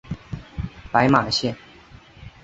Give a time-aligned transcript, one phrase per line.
[0.91, 1.55] 白马线